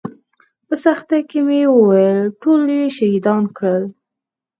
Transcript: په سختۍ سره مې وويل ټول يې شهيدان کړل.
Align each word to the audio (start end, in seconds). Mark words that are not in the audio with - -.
په 0.67 0.73
سختۍ 0.83 1.21
سره 1.29 1.41
مې 1.47 1.61
وويل 1.75 2.19
ټول 2.41 2.61
يې 2.77 2.85
شهيدان 2.97 3.43
کړل. 3.57 3.83